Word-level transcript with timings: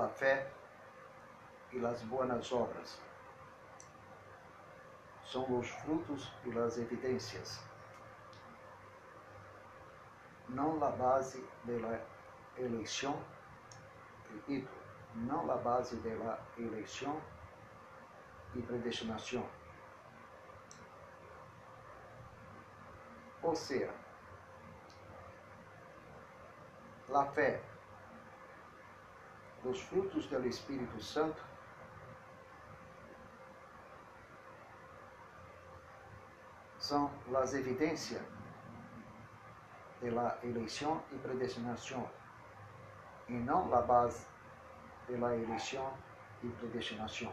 la 0.00 0.08
fe 0.08 0.46
y 1.72 1.78
las 1.78 2.08
buenas 2.08 2.50
obras. 2.52 2.98
Son 5.24 5.44
los 5.50 5.70
frutos 5.82 6.32
y 6.44 6.52
las 6.52 6.78
evidencias, 6.78 7.60
no 10.48 10.76
la 10.80 10.90
base 10.90 11.44
la 11.66 12.00
elección, 12.56 13.14
repito, 14.32 14.70
no 15.14 15.44
la 15.46 15.56
base 15.56 15.96
de 16.00 16.16
la 16.16 16.38
elección 16.56 17.14
y 18.54 18.60
predestinación. 18.60 19.44
O 23.42 23.54
sea, 23.54 23.90
la 27.08 27.24
fe, 27.26 27.69
los 29.64 29.82
frutos 29.82 30.30
del 30.30 30.46
Espíritu 30.46 31.00
Santo, 31.00 31.40
son 36.78 37.10
las 37.30 37.52
evidencias 37.54 38.22
de 40.00 40.10
la 40.10 40.38
elección 40.42 41.02
y 41.12 41.16
predestinación, 41.16 42.06
y 43.28 43.34
no 43.34 43.68
la 43.70 43.82
base 43.82 44.26
de 45.06 45.18
la 45.18 45.34
elección 45.34 45.84
y 46.42 46.48
predestinación. 46.48 47.32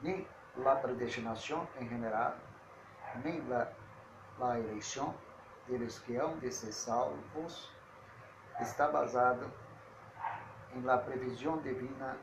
Ni 0.00 0.26
la 0.56 0.80
predestinación 0.80 1.68
en 1.78 1.88
general, 1.88 2.34
ni 3.24 3.38
la, 3.42 3.72
la 4.38 4.58
elección 4.58 5.12
de 5.66 5.78
los 5.80 6.00
que 6.00 6.20
han 6.20 6.38
de 6.40 6.50
ser 6.52 6.72
salvos 6.72 7.70
está 8.60 8.88
basada 8.88 9.46
em 10.74 10.82
la 10.82 10.98
previsão 10.98 11.58
divina 11.58 12.16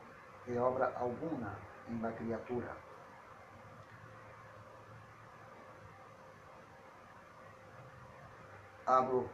de 0.46 0.58
obra 0.58 0.92
alguma 0.96 1.56
em 1.88 2.00
la 2.00 2.12
criatura. 2.12 2.76
Abro 8.86 9.30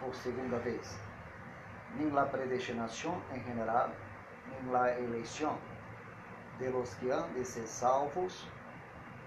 por 0.00 0.14
segunda 0.14 0.58
vez. 0.58 0.98
Nem 1.96 2.10
la 2.10 2.26
predestinação 2.26 3.20
em 3.32 3.42
general, 3.42 3.90
nem 4.46 4.70
la 4.70 4.98
eleição 4.98 5.58
de 6.58 6.70
los 6.70 6.94
que 6.94 7.10
han 7.10 7.32
de 7.34 7.44
ser 7.44 7.66
salvos, 7.66 8.46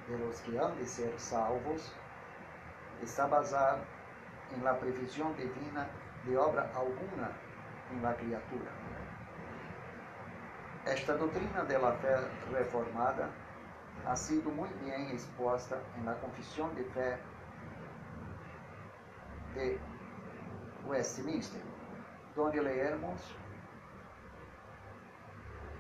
de 0.08 0.18
los 0.18 0.40
que 0.42 0.58
han 0.58 0.76
de 0.78 0.86
ser 0.86 1.20
salvos, 1.20 1.92
está 3.02 3.28
basado 3.28 3.82
em 4.52 4.62
la 4.62 4.74
previsão 4.74 5.34
divina 5.34 5.90
de 6.24 6.38
obra 6.38 6.70
alguma 6.76 7.32
la 8.02 8.16
criatura. 8.16 8.72
Esta 10.86 11.16
doutrina 11.16 11.64
de 11.64 11.78
la 11.78 11.94
fé 11.94 12.16
reformada 12.52 13.30
ha 14.06 14.16
sido 14.16 14.50
muito 14.50 14.73
bem 14.84 15.14
exposta 15.14 15.80
la 16.03 16.16
Confissão 16.16 16.73
de 16.73 16.84
Fé 16.86 17.19
de 19.53 19.80
Westminster, 20.88 21.62
donde 22.36 22.59
leemos, 22.59 23.36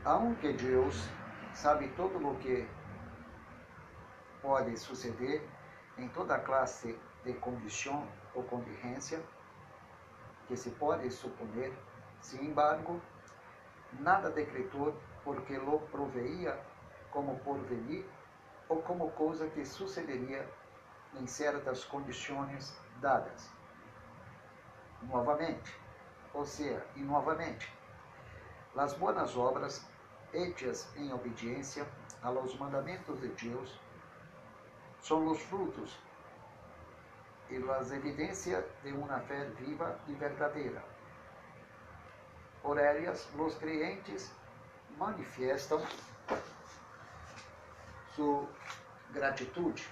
aunque 0.03 0.53
Deus 0.53 1.09
sabe 1.53 1.87
todo 1.95 2.17
o 2.17 2.35
que 2.37 2.67
pode 4.41 4.77
suceder 4.77 5.41
em 5.97 6.07
toda 6.09 6.37
classe 6.39 6.97
de 7.23 7.33
condição 7.33 8.07
ou 8.33 8.43
contingência 8.43 9.21
que 10.47 10.55
se 10.57 10.69
pode 10.71 11.09
suponer, 11.11 11.71
sin 12.21 12.45
embargo, 12.45 13.01
nada 13.99 14.29
decretou 14.29 14.93
porque 15.23 15.57
lo 15.57 15.79
proveía 15.91 16.57
como 17.11 17.37
porvenir 17.39 18.05
ou 18.69 18.81
como 18.81 19.11
coisa 19.11 19.49
que 19.49 19.65
sucederia 19.65 20.47
em 21.19 21.27
certas 21.27 21.83
condições 21.83 22.73
dadas. 23.01 23.51
Novamente, 25.01 25.77
ou 26.33 26.45
seja, 26.45 26.85
e 26.95 27.01
novamente, 27.01 27.71
as 28.75 28.93
boas 28.93 29.35
obras 29.35 29.85
hechas 30.33 30.87
em 30.95 31.11
obediência 31.11 31.85
a 32.23 32.29
los 32.29 32.57
mandamentos 32.57 33.19
de 33.19 33.27
Deus 33.29 33.79
são 35.01 35.27
os 35.27 35.41
frutos 35.41 35.99
e 37.49 37.57
as 37.71 37.91
evidências 37.91 38.63
de 38.81 38.93
uma 38.93 39.19
fé 39.21 39.43
viva 39.59 39.99
e 40.07 40.13
verdadeira. 40.13 40.90
Por 42.61 42.77
elas, 42.77 43.27
os 43.37 43.55
crentes 43.57 44.31
manifestam 44.97 45.81
sua 48.15 48.47
gratitude, 49.11 49.89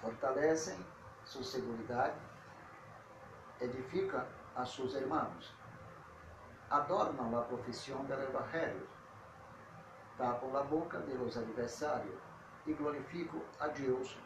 fortalecem 0.00 0.78
sua 1.24 1.44
segurança, 1.44 2.14
edificam 3.60 4.26
a 4.56 4.64
seus 4.64 4.94
irmãos, 4.94 5.54
adornam 6.70 7.38
a 7.38 7.42
profissão 7.42 8.04
do 8.04 8.12
Evangelho, 8.14 8.88
tapam 10.16 10.56
a 10.56 10.62
boca 10.62 10.98
de 11.00 11.12
los 11.14 11.36
adversários 11.36 12.18
e 12.66 12.72
glorificam 12.72 13.40
a 13.60 13.68
Deus 13.68 14.16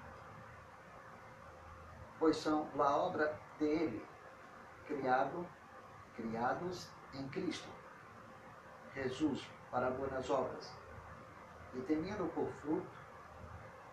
pois 2.18 2.36
são 2.36 2.68
a 2.78 2.96
obra 2.96 3.38
dele, 3.58 4.04
criado, 4.86 5.46
criados 6.14 6.88
em 7.14 7.28
Cristo, 7.28 7.68
Jesus, 8.94 9.46
para 9.70 9.90
boas 9.90 10.30
obras, 10.30 10.72
e 11.74 11.80
teniendo 11.82 12.32
por 12.34 12.48
fruto 12.60 12.86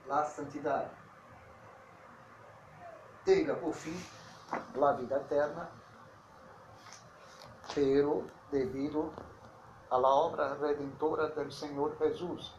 a 0.09 0.24
santidade. 0.24 0.91
Tenha 3.25 3.56
por 3.56 3.74
fim 3.74 3.97
a 4.51 4.91
vida 4.94 5.16
eterna, 5.16 5.69
pero 7.74 8.28
devido 8.51 9.13
la 9.90 10.09
obra 10.09 10.56
redentora 10.56 11.30
del 11.30 11.51
Senhor 11.51 11.95
Jesus, 11.97 12.53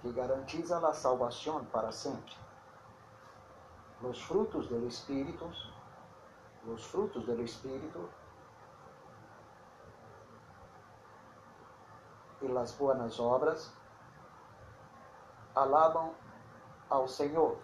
que 0.00 0.12
garantiza 0.12 0.78
a 0.78 0.92
salvação 0.92 1.64
para 1.66 1.92
sempre 1.92 2.34
los 4.02 4.20
frutos 4.20 4.68
del 4.68 4.84
Espíritu, 4.88 5.48
los 6.66 6.84
frutos 6.86 7.24
del 7.24 7.40
Espíritu 7.40 8.08
y 12.42 12.48
las 12.48 12.76
buenas 12.76 13.18
obras 13.18 13.72
alaban 15.54 16.10
ao 16.90 17.08
Senhor. 17.08 17.56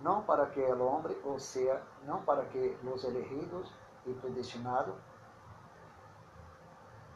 Não 0.00 0.22
para 0.22 0.46
que 0.46 0.60
el 0.60 0.80
hombre, 0.80 1.20
ou 1.24 1.38
seja, 1.38 1.82
não 2.04 2.22
para 2.22 2.44
que 2.46 2.78
los 2.82 3.04
elegidos 3.04 3.70
e 4.06 4.14
predestinados 4.14 4.94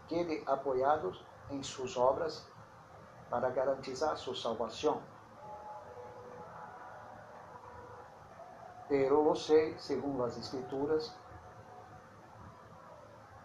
quedem 0.06 0.42
apoiados 0.46 1.24
em 1.50 1.62
suas 1.62 1.96
obras 1.96 2.46
para 3.30 3.48
garantizar 3.48 4.16
sua 4.18 4.36
salvação 4.36 5.00
Pero 8.88 9.22
lo 9.22 9.34
sé, 9.34 9.76
según 9.78 10.18
las 10.18 10.36
escrituras, 10.36 11.16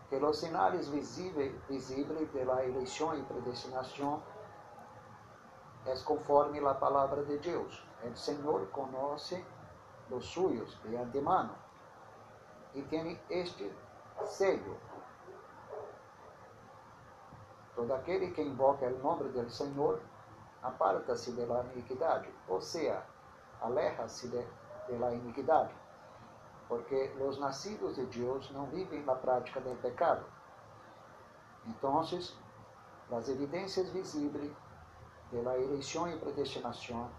que 0.10 0.20
los 0.20 0.40
sinales 0.40 0.92
visibles, 0.92 1.54
visibles 1.68 2.32
de 2.34 2.42
elección 2.42 3.20
y 3.20 3.22
predestinación 3.24 4.22
es 5.86 6.04
conforme 6.04 6.60
la 6.62 6.80
palabra 6.80 7.22
de 7.22 7.38
Dios. 7.40 7.84
El 8.04 8.16
Señor 8.18 8.70
conoce 8.72 9.44
los 10.10 10.26
suyos 10.26 10.80
de 10.84 10.98
antemano 10.98 11.54
y 12.74 12.82
tiene 12.84 13.22
este 13.30 13.72
sello. 14.26 14.76
Todo 17.76 17.96
aquele 17.96 18.34
que 18.34 18.42
invoca 18.42 18.88
o 18.88 18.90
nome 18.90 19.30
do 19.30 19.50
Senhor 19.50 20.02
aparta-se 20.62 21.32
da 21.32 21.64
iniquidade, 21.74 22.28
ou 22.50 22.60
seja, 22.62 23.06
aleja-se 23.62 24.28
de 24.28 24.46
de 24.90 24.98
la 24.98 25.14
iniquidad, 25.14 25.70
porque 26.70 27.14
los 27.18 27.40
nacidos 27.40 27.98
de 27.98 28.06
Dios 28.06 28.52
no 28.52 28.68
viven 28.68 29.06
la 29.06 29.20
práctica 29.20 29.60
del 29.60 29.78
pecado. 29.78 30.22
Entonces, 31.66 32.38
las 33.10 33.28
evidencias 33.28 33.92
visibles 33.92 34.52
de 35.32 35.44
la 35.44 35.56
elección 35.56 36.14
y 36.14 36.18
predestinación 36.18 37.10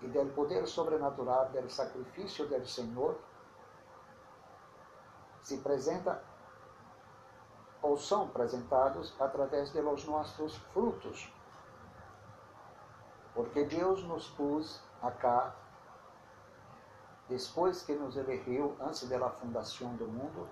y 0.00 0.08
del 0.08 0.28
poder 0.30 0.66
sobrenatural 0.66 1.52
del 1.52 1.70
sacrificio 1.70 2.46
del 2.46 2.66
Señor 2.66 3.18
se 5.40 5.58
presenta 5.58 6.22
ou 7.80 7.96
são 7.98 8.24
apresentados 8.24 9.14
através 9.20 9.70
de 9.72 9.82
los 9.82 10.04
nossos 10.06 10.56
frutos 10.72 11.30
porque 13.34 13.64
Deus 13.64 14.02
nos 14.04 14.30
pôs 14.30 14.80
acá 15.02 15.54
depois 17.28 17.82
que 17.82 17.94
nos 17.94 18.16
elegeu 18.16 18.76
antes 18.80 19.08
da 19.08 19.30
fundação 19.30 19.94
do 19.96 20.06
mundo, 20.06 20.48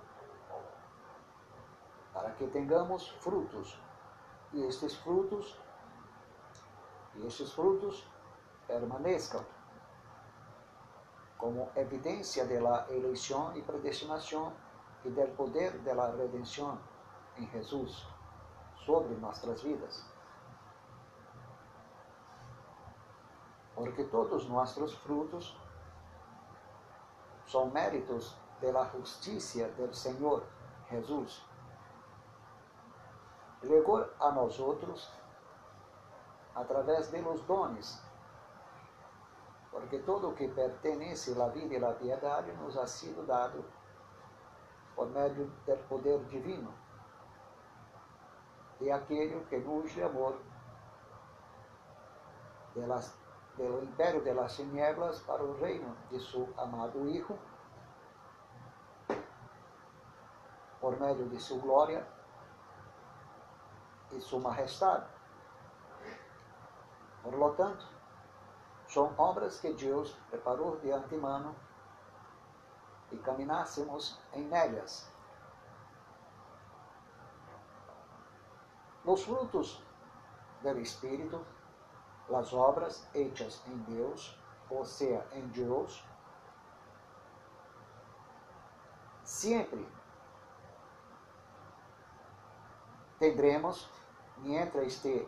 para 2.13 2.31
que 2.33 2.47
tenhamos 2.49 3.09
frutos. 3.21 3.79
E 4.53 4.63
estes 4.65 4.95
frutos, 4.97 5.59
e 7.15 7.27
estes 7.27 7.53
frutos 7.53 8.07
permaneçam 8.67 9.45
como 11.39 11.69
evidência 11.75 12.47
da 12.47 12.87
eleição 12.91 13.57
e 13.57 13.63
predestinação 13.63 14.53
e 15.05 15.11
do 15.11 15.27
poder 15.37 15.77
da 15.79 16.11
redenção 16.13 16.79
em 17.37 17.49
Jesus 17.49 18.07
sobre 18.85 19.15
nossas 19.17 19.63
vidas. 19.63 20.05
Porque 23.75 24.05
todos 24.05 24.49
nossos 24.49 24.95
frutos 24.97 25.57
são 27.53 27.67
méritos 27.71 28.35
da 28.61 28.85
justiça 28.87 29.69
do 29.77 29.95
Senhor 29.95 30.43
Jesus. 30.91 31.45
Legou 33.63 34.09
a 34.19 34.33
nós 34.33 34.59
outros 34.59 35.11
através 36.55 37.11
de 37.11 37.21
los 37.21 37.43
dones 37.43 38.03
porque 39.71 39.99
todo 40.01 40.29
o 40.29 40.35
que 40.35 40.49
pertence 40.49 41.33
à 41.41 41.49
vida 41.49 41.75
e 41.75 41.85
à 41.85 41.93
piedade 41.95 42.53
nos 42.53 42.77
ha 42.77 42.87
sido 42.87 43.27
dado 43.27 43.65
por 44.95 45.09
meio 45.11 45.47
do 45.47 45.77
poder 45.89 46.23
divino 46.27 46.73
de 48.79 48.91
aquele 48.91 49.41
que 49.47 49.59
nos 49.59 49.91
chamou 49.91 50.37
do 53.57 53.83
império 53.83 54.23
de 54.23 54.33
las 54.33 54.57
tinieblas 54.57 55.21
para 55.21 55.43
o 55.43 55.59
reino 55.61 55.95
de 56.11 56.19
seu 56.21 56.49
amado 56.57 57.09
Hijo, 57.09 57.39
por 60.81 60.99
meio 60.99 61.29
de 61.29 61.39
sua 61.39 61.59
glória 61.59 62.07
e 64.11 64.21
sua 64.21 64.41
majestade. 64.41 65.07
Por 67.23 67.35
lo 67.35 67.53
tanto, 67.53 67.87
são 68.89 69.15
obras 69.17 69.61
que 69.61 69.73
Deus 69.73 70.13
preparou 70.29 70.77
de 70.79 70.91
antemano 70.91 71.55
e 73.13 73.17
caminássemos 73.19 74.19
em 74.33 74.45
nelas. 74.45 75.11
Os 79.05 79.25
frutos 79.25 79.83
do 80.63 80.79
Espírito, 80.81 81.45
as 82.31 82.53
obras 82.53 83.07
hechas 83.15 83.63
em 83.67 83.77
Deus, 83.95 84.39
ou 84.71 84.85
seja, 84.85 85.27
em 85.33 85.47
Deus, 85.49 86.05
sempre 89.25 89.87
tendremos, 93.19 93.89
mientras 94.39 94.87
esté 94.87 95.27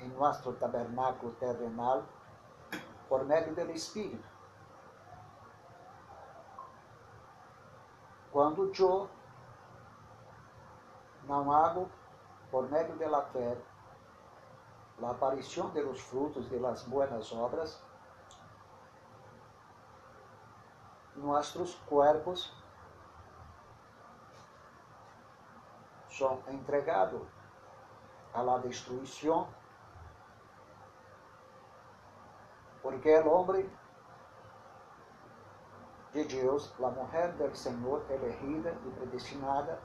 em 0.00 0.08
nosso 0.10 0.52
tabernáculo 0.54 1.32
terrenal, 1.34 2.04
por 3.08 3.24
meio 3.24 3.54
do 3.54 3.72
Espírito. 3.72 4.28
Quando 8.30 8.70
eu 8.70 9.10
não 11.24 11.50
hago 11.50 11.90
por 12.50 12.70
meio 12.70 12.96
da 12.96 13.22
fé 13.26 13.56
a 15.02 15.10
aparição 15.10 15.70
de 15.70 15.82
los 15.82 16.00
frutos 16.00 16.48
de 16.48 16.58
las 16.58 16.82
buenas 16.82 17.32
obras, 17.32 17.82
nossos 21.16 21.74
cuerpos 21.86 22.52
são 26.08 26.42
entregados 26.48 27.22
a 28.34 28.42
la 28.42 28.60
porque 32.82 33.14
el 33.14 33.26
hombre 33.28 33.70
de 36.12 36.24
Deus, 36.24 36.72
a 36.82 36.90
mulher 36.90 37.32
do 37.34 37.56
Senhor 37.56 38.04
elegida 38.10 38.76
e 38.84 38.90
predestinada, 38.90 39.80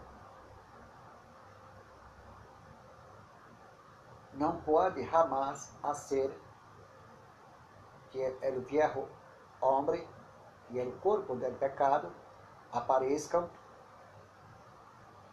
não 4.36 4.62
pode 4.62 5.04
jamais 5.06 5.74
ser 5.96 6.30
que 8.10 8.34
o 8.50 8.62
viejo 8.62 9.08
homem 9.62 10.08
e 10.70 10.80
o 10.82 10.92
corpo 11.00 11.36
do 11.36 11.52
pecado 11.58 12.12
apareçam, 12.72 13.50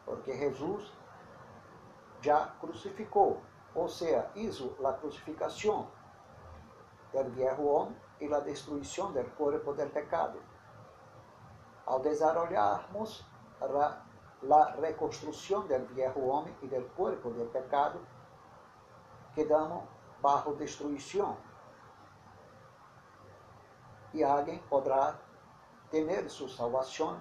porque 0.05 0.33
Jesus 0.37 0.93
já 2.21 2.47
crucificou, 2.61 3.41
ou 3.75 3.89
seja, 3.89 4.31
hizo 4.35 4.77
a 4.85 4.93
crucificação 4.93 5.89
del 7.13 7.31
viejo 7.31 7.65
homem 7.65 7.97
e 8.21 8.33
a 8.33 8.41
destruição 8.41 9.13
del 9.13 9.29
corpo 9.31 9.73
del 9.73 9.91
pecado. 9.91 10.41
Ao 11.85 11.99
desarrollarmos 11.99 13.25
a 13.61 14.01
reconstrução 14.81 15.67
del 15.67 15.87
viejo 15.87 16.21
homem 16.21 16.55
e 16.63 16.69
del 16.69 16.89
corpo 16.91 17.31
del 17.31 17.49
pecado, 17.49 18.01
quedamos 19.35 19.85
bajo 20.21 20.55
destruição. 20.55 21.37
E 24.15 24.23
alguém 24.23 24.59
poderá 24.69 25.19
ter 25.91 26.29
sua 26.29 26.49
salvação 26.49 27.21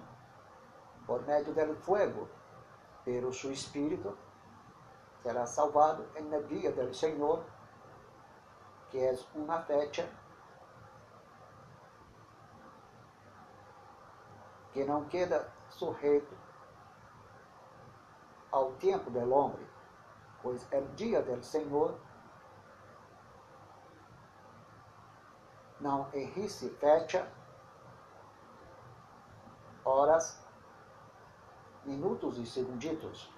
por 1.06 1.22
meio 1.26 1.44
do 1.44 1.76
fuego, 1.76 2.28
pero 3.04 3.32
su 3.32 3.50
espírito 3.50 4.16
será 5.22 5.46
salvado 5.46 6.06
el 6.16 6.46
dia 6.48 6.72
del 6.72 6.92
Senhor 6.94 7.44
que 8.92 8.98
é 8.98 9.18
uma 9.34 9.62
fecha 9.62 10.06
que 14.74 14.84
não 14.84 15.06
queda 15.06 15.50
sujeito 15.70 16.36
ao 18.50 18.72
tempo 18.72 19.10
do 19.10 19.34
homem, 19.34 19.66
pois 20.42 20.66
é 20.72 20.80
dia 20.96 21.22
do 21.22 21.42
Senhor 21.42 21.98
não 25.82 26.08
existe 26.12 26.68
fecha, 26.70 27.28
horas, 29.84 30.38
minutos 31.84 32.38
e 32.38 32.46
segunditos, 32.46 33.32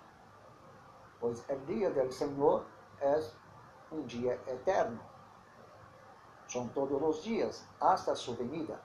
pois 1.18 1.42
o 1.48 1.56
dia 1.66 1.90
do 1.90 2.12
Senhor 2.12 2.64
é 3.00 3.30
um 3.90 4.02
dia 4.02 4.34
eterno. 4.46 5.00
São 6.48 6.68
todos 6.68 7.02
os 7.02 7.22
dias, 7.24 7.66
hasta 7.80 8.14
su 8.14 8.34
venida. 8.34 8.78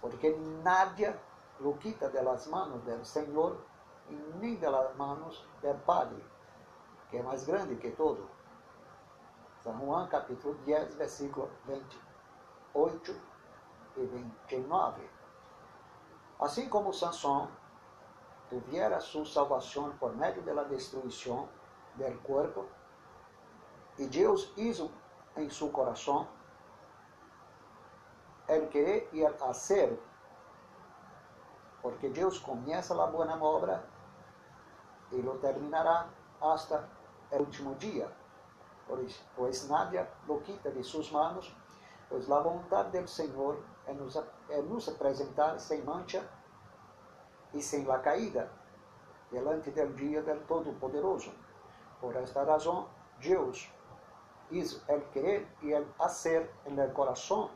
Porque 0.00 0.30
nadie 0.64 1.14
lo 1.60 1.76
quita 1.78 2.08
de 2.08 2.22
las 2.22 2.46
manos 2.46 2.82
del 2.84 3.04
Señor 3.04 3.58
e 4.08 4.14
nem 4.40 4.56
de 4.56 4.70
las 4.70 4.96
manos 4.96 5.46
del 5.60 5.76
Padre, 5.80 6.24
que 7.10 7.16
é 7.16 7.22
mais 7.22 7.44
grande 7.44 7.76
que 7.76 7.90
todo. 7.90 8.28
São 9.62 9.78
Juan 9.80 10.06
capítulo 10.08 10.54
10, 10.64 10.94
versículo 10.94 11.50
28 11.66 13.16
e 13.96 14.06
29. 14.06 15.10
Assim 16.40 16.68
como 16.68 16.92
Sansão 16.92 17.48
tuviera 18.48 19.00
sua 19.00 19.26
salvação 19.26 19.90
por 19.98 20.14
meio 20.16 20.40
da 20.42 20.62
destruição 20.64 21.48
del 21.96 22.16
corpo, 22.20 22.66
e 23.98 24.06
Deus 24.06 24.52
hizo 24.56 24.90
em 25.36 25.50
seu 25.50 25.70
coração, 25.70 26.28
el 28.46 28.68
querer 28.68 29.08
e 29.12 29.22
el 29.22 29.34
hacer, 29.42 30.00
porque 31.82 32.08
Deus 32.08 32.38
começa 32.38 32.94
a 32.94 33.06
boa 33.06 33.42
obra 33.42 33.84
e 35.10 35.20
lo 35.22 35.38
terminará 35.38 36.08
hasta 36.40 36.88
el 37.30 37.40
último 37.40 37.74
dia. 37.74 38.10
Pois 39.36 39.68
nadie 39.68 40.06
lo 40.26 40.42
quita 40.42 40.70
de 40.70 40.82
suas 40.82 41.10
manos, 41.10 41.54
pois 42.08 42.30
a 42.30 42.40
vontade 42.40 43.00
do 43.00 43.08
Senhor 43.08 43.62
é 43.86 43.92
nos, 43.92 44.16
é 44.48 44.62
nos 44.62 44.88
apresentar 44.88 45.58
sem 45.58 45.82
mancha 45.82 46.26
e 47.52 47.62
sem 47.62 47.84
la 47.84 47.98
caída, 47.98 48.50
delante 49.30 49.70
do 49.70 49.86
dia 49.94 50.22
del 50.22 50.40
Todo-Poderoso. 50.46 51.32
Por 52.00 52.16
esta 52.16 52.44
razão, 52.44 52.88
Deus 53.20 53.70
hizo 54.50 54.80
el 54.88 55.02
querer 55.10 55.46
y 55.60 55.72
el 55.72 55.86
hacer 55.98 56.50
en 56.64 56.78
el 56.78 56.92
corazón 56.92 57.50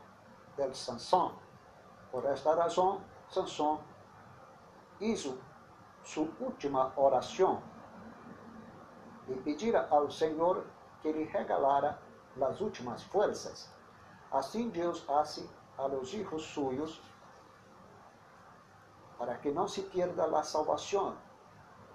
del 0.55 0.75
Sansón. 0.75 1.33
Por 2.11 2.25
esta 2.25 2.53
razón, 2.53 3.03
Sansón 3.29 3.79
hizo 4.99 5.35
su 6.03 6.29
última 6.39 6.93
oración 6.95 7.72
y 9.27 9.33
pedir 9.35 9.75
al 9.77 10.11
Señor 10.11 10.63
que 11.01 11.13
le 11.13 11.25
regalara 11.25 11.99
las 12.35 12.59
últimas 12.61 13.03
fuerzas. 13.05 13.71
Assim 14.31 14.71
Deus 14.71 15.07
hace 15.09 15.47
a 15.77 15.87
los 15.87 16.13
hijos 16.13 16.43
suyos 16.43 17.01
para 19.17 19.39
que 19.39 19.51
no 19.51 19.67
se 19.67 19.83
pierda 19.83 20.27
la 20.27 20.43
salvación, 20.43 21.15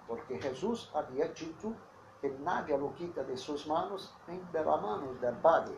porque 0.07 0.41
Jesús 0.41 0.89
había 0.95 1.27
dicho 1.27 1.73
que 2.21 2.29
nadie 2.39 2.77
lo 2.77 2.93
quita 2.95 3.23
de 3.23 3.37
sus 3.37 3.67
manos 3.67 4.13
ni 4.27 4.37
de 4.51 4.63
las 4.63 4.81
manos 4.81 5.19
del 5.21 5.35
Padre, 5.35 5.75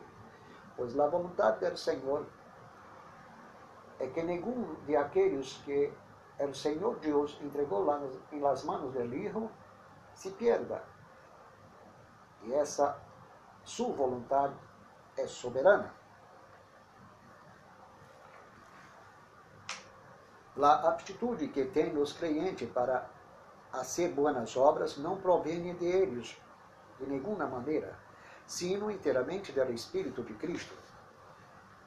pues 0.77 0.96
la 0.96 1.08
voluntad 1.08 1.55
del 1.55 1.77
Señor 1.77 2.25
es 4.00 4.12
que 4.13 4.24
ninguno 4.24 4.77
de 4.88 4.98
aquellos 4.98 5.62
que 5.65 5.93
el 6.39 6.55
Señor 6.55 7.00
Dios 7.01 7.38
entregó 7.41 7.86
en 8.31 8.41
las 8.41 8.65
manos 8.65 8.93
del 8.93 9.13
Hijo 9.13 9.50
se 10.13 10.31
pierda. 10.31 10.84
Y 12.44 12.54
esa 12.54 12.98
su 13.64 13.94
voluntad 13.94 14.52
es 15.16 15.32
soberana. 15.32 15.94
La 20.56 20.74
aptitude 20.90 21.52
que 21.52 21.66
têm 21.66 21.98
os 21.98 22.14
creyentes 22.14 22.70
para 22.70 23.10
fazer 23.72 24.10
boas 24.10 24.58
obras 24.58 24.98
não 24.98 25.18
provém 25.18 25.74
de 25.76 25.86
eles 25.86 26.38
de 27.00 27.06
nenhuma 27.08 27.48
maneira, 27.48 27.98
sino 28.46 28.92
inteiramente 28.92 29.54
do 29.54 29.72
Espírito 29.72 30.24
de 30.24 30.34
Cristo, 30.34 30.76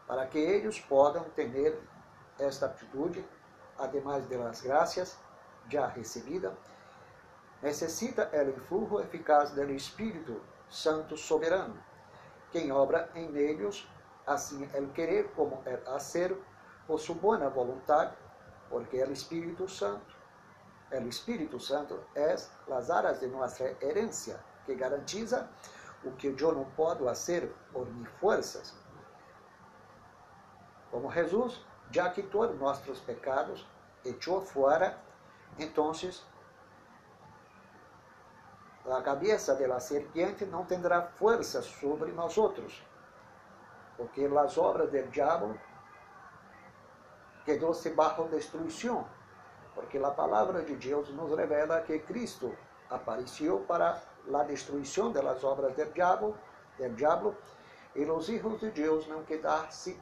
para 0.07 0.27
que 0.27 0.39
eles 0.39 0.81
possam 0.81 1.25
ter 1.31 1.79
esta 2.39 2.67
aptitude, 2.67 3.25
ademais 3.79 4.27
de 4.27 4.37
las 4.37 4.63
graças 4.63 5.19
já 5.69 5.87
recebida, 5.87 6.57
necessita 7.65 8.31
o 8.31 8.51
influjo 8.51 9.01
eficaz 9.01 9.53
do 9.53 9.65
Espírito 9.73 10.39
Santo 10.69 11.17
soberano, 11.17 11.83
quem 12.53 12.71
obra 12.71 13.09
em 13.15 13.35
eles, 13.35 13.89
assim 14.27 14.69
el 14.75 14.93
querer 14.93 15.31
como 15.35 15.63
el 15.65 15.83
hacer, 15.89 16.37
por 16.87 17.01
sua 17.01 17.15
boa 17.15 17.49
vontade 17.49 18.15
porque 18.69 19.01
el 19.01 19.13
Espíritu 19.13 19.67
Santo, 19.67 20.15
el 20.91 21.09
Espíritu 21.09 21.59
Santo 21.59 22.07
es 22.15 22.51
las 22.69 22.91
aras 22.91 23.21
de 23.21 23.29
nuestra 23.29 23.75
herencia, 23.81 24.39
que 24.67 24.75
garantiza 24.75 25.49
o 26.05 26.11
que 26.13 26.27
eu 26.27 26.53
não 26.53 26.67
posso 26.77 27.05
fazer 27.05 27.51
por 27.73 27.87
minhas 27.87 28.13
forças. 28.21 28.75
Como 30.91 31.11
Jesus 31.11 31.65
já 31.91 32.11
quitou 32.11 32.53
nossos 32.55 33.01
pecados, 33.01 33.67
echou 34.05 34.43
fora, 34.43 34.99
então 35.59 35.95
a 38.87 39.01
cabeça 39.01 39.55
da 39.55 39.81
serpiente 39.81 40.45
não 40.45 40.65
terá 40.65 41.03
força 41.03 41.63
sobre 41.63 42.13
nós 42.13 42.37
outros, 42.37 42.85
porque 43.97 44.25
as 44.25 44.59
obras 44.59 44.91
do 44.91 45.03
diabo 45.11 45.59
quedó-se 47.45 47.91
bajo 47.91 48.25
destruição, 48.29 49.07
porque 49.75 49.99
a 49.99 50.11
palavra 50.11 50.63
de 50.63 50.75
Deus 50.77 51.09
nos 51.11 51.37
revela 51.37 51.81
que 51.81 51.99
Cristo 52.01 52.55
apareceu 52.91 53.61
para 53.61 54.01
a 54.33 54.43
destruição 54.43 55.11
das 55.11 55.43
obras 55.43 55.75
do 55.75 55.85
diabo, 55.87 56.37
del 56.79 56.95
diablo, 56.95 57.37
e 57.95 58.05
os 58.05 58.29
hijos 58.29 58.61
de 58.61 58.71
Deus 58.71 59.07
não 59.07 59.25
quedar-se 59.25 59.99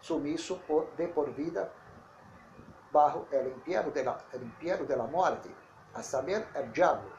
sumiso 0.00 0.58
por, 0.66 0.86
de 0.96 1.08
por 1.08 1.30
vida 1.30 1.70
bajo 2.90 3.26
imperio 3.32 4.86
de 4.86 4.96
la 4.96 5.06
muerte, 5.06 5.50
a 5.94 6.02
saber, 6.02 6.48
el 6.54 6.72
diablo. 6.72 7.18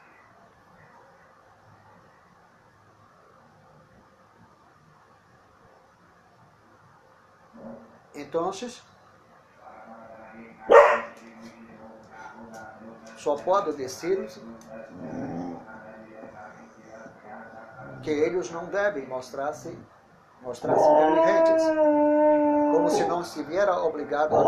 Entonces, 8.20 8.82
só 13.16 13.36
pode 13.36 13.72
dizer 13.76 14.28
que 18.02 18.10
eles 18.10 18.50
não 18.50 18.66
devem 18.66 19.06
mostrar-se 19.06 19.76
mostrar-se 20.42 20.82
como 22.72 22.88
se 22.88 23.04
não 23.04 23.22
se 23.22 23.42
viera 23.42 23.78
obrigado 23.78 24.34
a 24.36 24.42